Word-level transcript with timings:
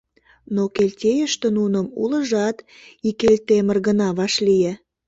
Но 0.55 0.63
Келтейыште 0.75 1.47
нуным 1.57 1.87
улыжат 2.03 2.57
ик 3.09 3.19
Элтемыр 3.29 3.77
гына 3.87 4.07
вашлие. 4.17 4.73